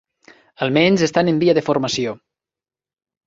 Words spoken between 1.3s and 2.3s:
en via de formació.